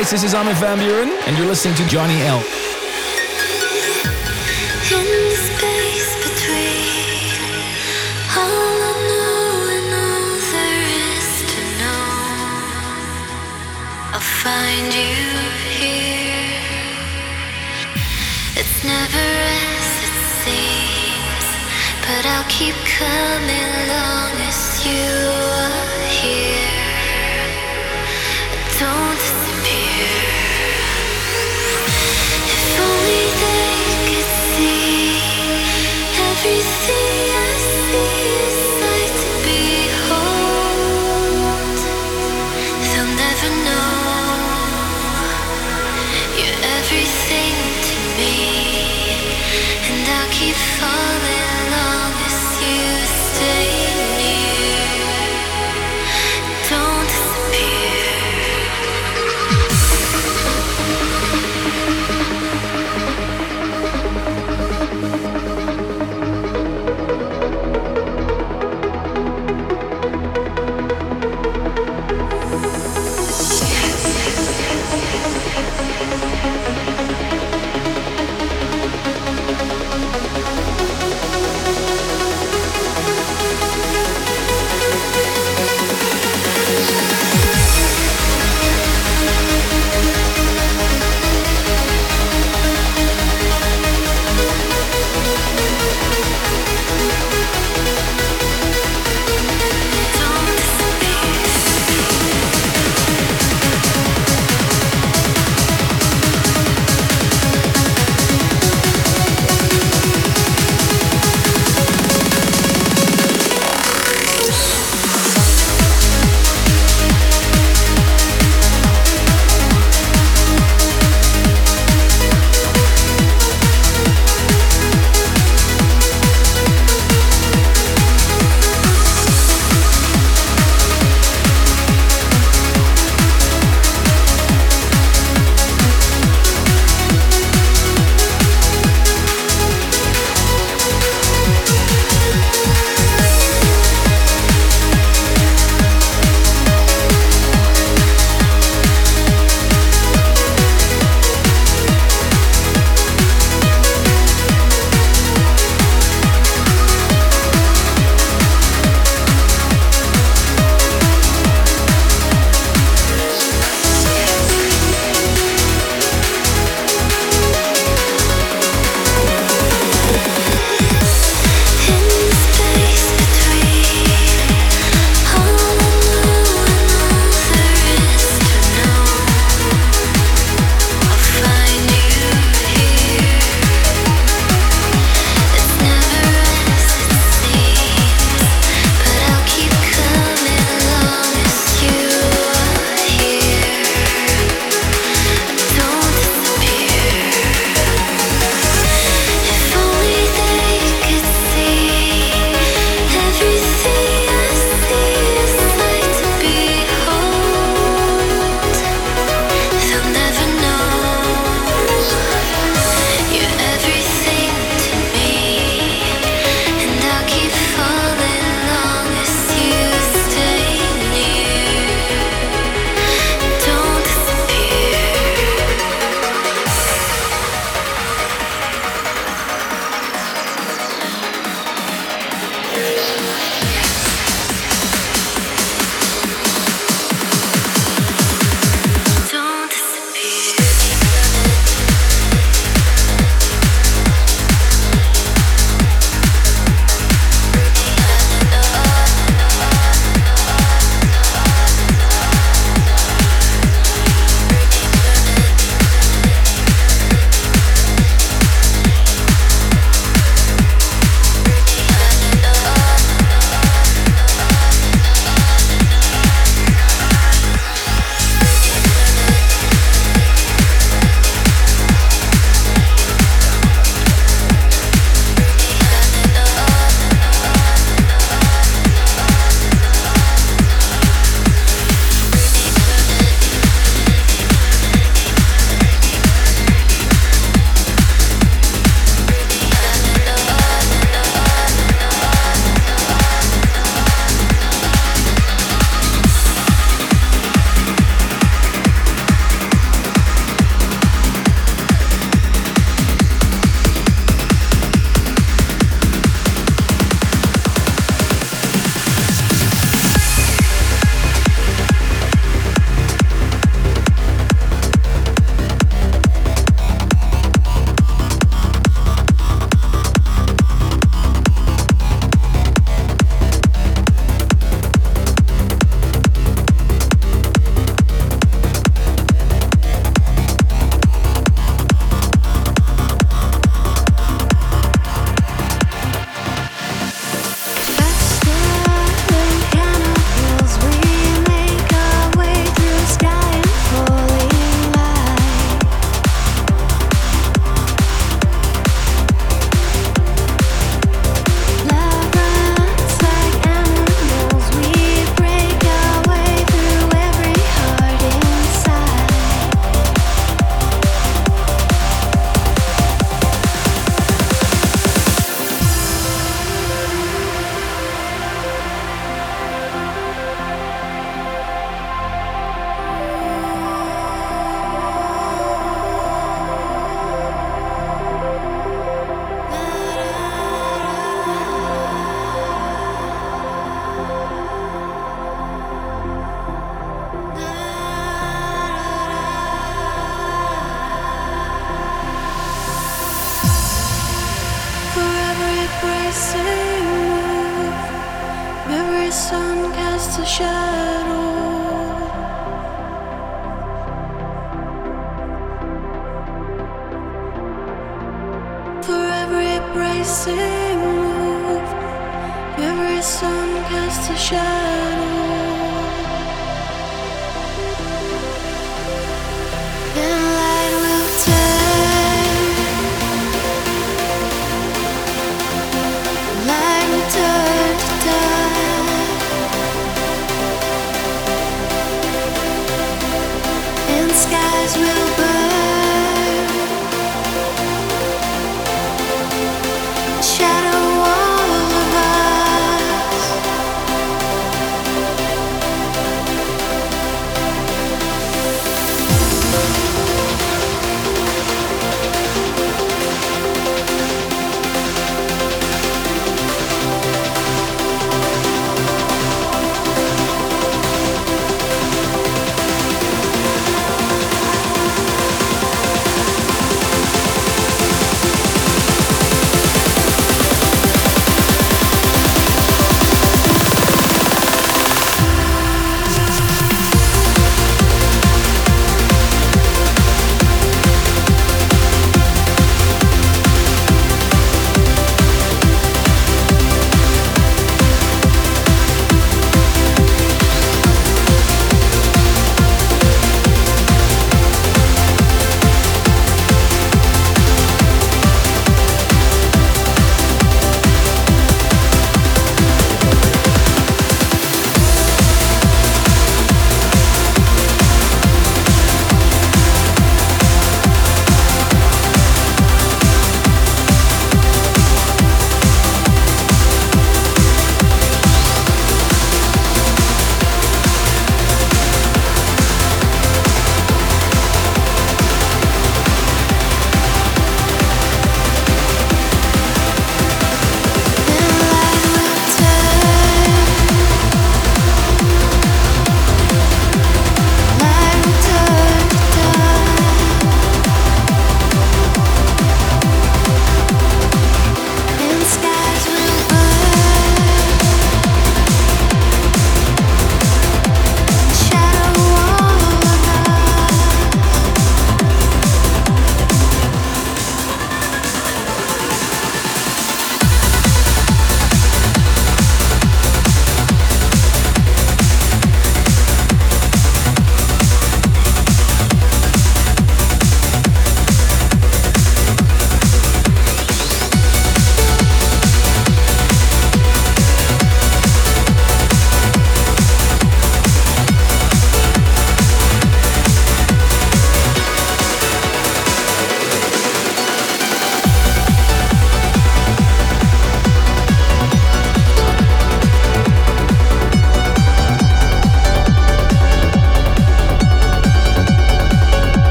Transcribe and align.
guys, 0.00 0.10
this 0.10 0.24
is 0.24 0.32
Armin 0.32 0.54
van 0.54 0.78
Buuren, 0.78 1.10
and 1.26 1.36
you're 1.36 1.46
listening 1.46 1.74
to 1.74 1.86
Johnny 1.86 2.22
L. 2.22 2.42
find 14.42 14.94
you 14.94 15.16
here. 15.78 16.50
It's 18.56 18.84
never 18.84 19.26
as 19.76 19.88
it 20.06 20.16
seems, 20.40 21.46
but 22.06 22.24
I'll 22.24 22.48
keep 22.48 22.74
coming 22.86 23.70
long 23.92 24.32
as 24.48 24.86
you 24.86 25.39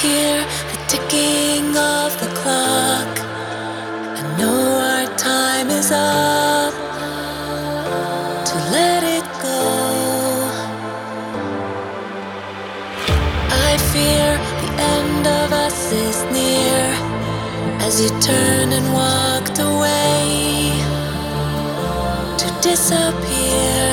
hear 0.00 0.36
the 0.70 0.78
ticking 0.88 1.76
of 1.76 2.10
the 2.20 2.28
clock. 2.40 3.12
I 4.18 4.22
know 4.38 4.60
our 4.90 5.06
time 5.16 5.68
is 5.70 5.90
up 5.92 6.72
to 8.48 8.54
let 8.76 9.02
it 9.16 9.26
go. 9.42 9.60
I 13.68 13.72
fear 13.92 14.28
the 14.62 14.72
end 14.96 15.26
of 15.26 15.52
us 15.52 15.92
is 15.92 16.18
near 16.38 16.82
as 17.86 18.00
you 18.02 18.08
turned 18.20 18.72
and 18.72 18.86
walked 18.92 19.58
away 19.58 20.72
to 22.38 22.46
disappear. 22.68 23.91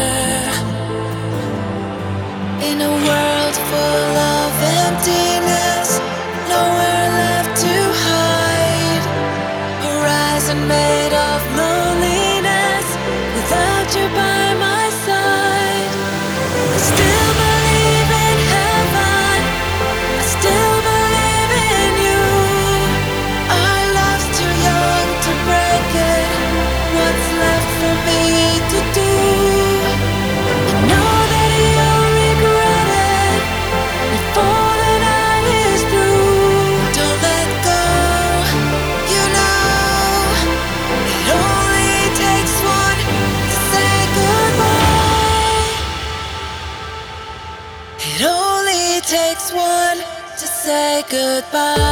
Goodbye. 51.41 51.88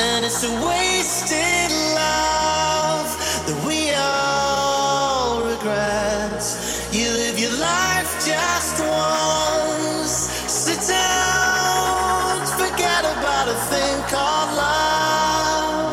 And 0.00 0.24
it's 0.24 0.42
a 0.44 0.52
wasted 0.66 1.70
love 1.94 3.08
that 3.46 3.58
we 3.66 3.92
all 3.94 5.42
regret. 5.44 6.42
You 6.90 7.10
live 7.10 7.38
your 7.38 7.52
life 7.60 8.10
just 8.24 8.80
once, 8.80 10.12
sit 10.48 10.80
down, 10.88 12.46
forget 12.56 13.04
about 13.04 13.48
a 13.48 13.58
thing 13.72 13.96
called 14.08 14.50
love. 14.64 15.90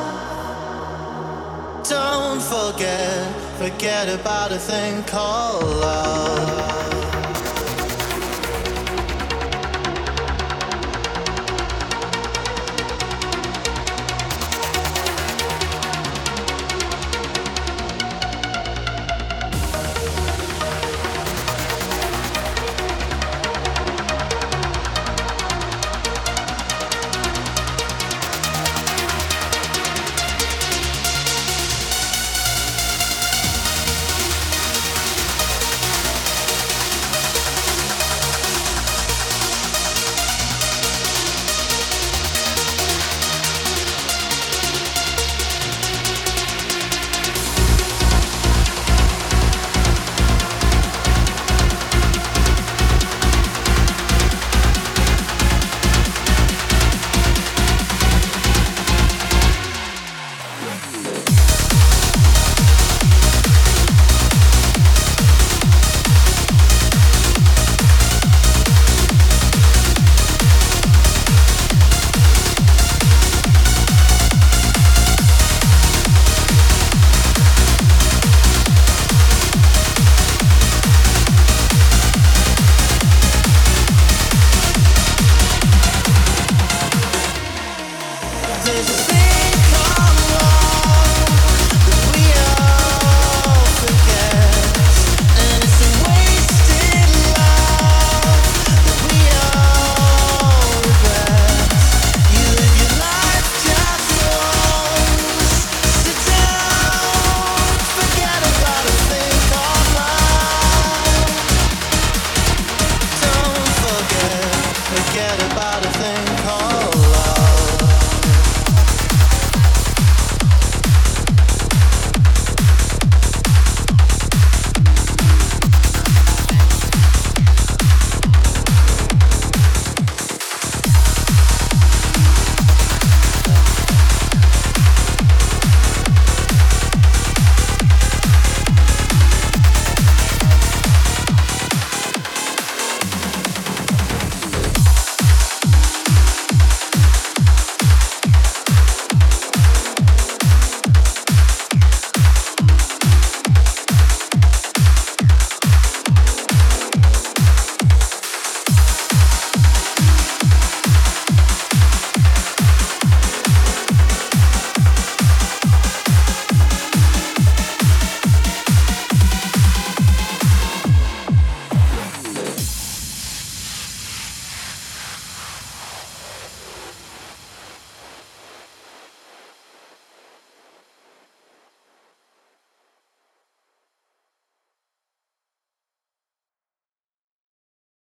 Don't 1.89 2.41
forget, 2.41 3.35
forget 3.59 4.07
about 4.07 4.51
a 4.53 4.57
thing 4.57 5.03
called 5.03 5.63
love. 5.63 6.46